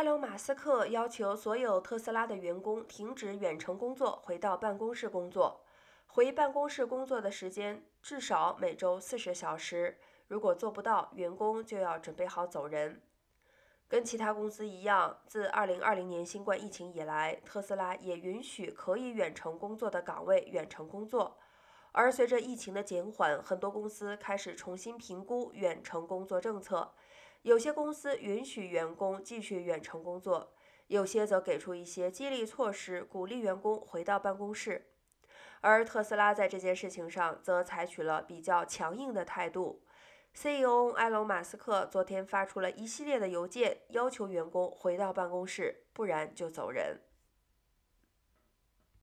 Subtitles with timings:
[0.00, 5.60] 埃隆·马斯克要求所有特斯拉的员工停止远程工作，回到办公室工作。
[6.06, 9.98] 回办公室工作的时间至少每周四十小时。
[10.26, 13.02] 如果做不到，员工就要准备好走人。
[13.88, 21.36] 跟其他公司一样，自2020年新冠疫情以来，特斯拉也允许可以远程工作的岗位远程工作。
[21.92, 26.90] 而随着疫情的减缓，很多公司开始重新评估远程工作政策。
[27.42, 30.52] 有些公司允许员工继续远程工作，
[30.88, 34.90] 有些则给出一些激励措施，鼓励员工回到办公室。
[35.62, 39.82] 而特斯拉在这件事情上则采取了比较强硬的态度。
[40.32, 47.00] CEO 埃隆·马斯克昨天发出了一系列的邮件，要求员工回到办公室，不然就走人。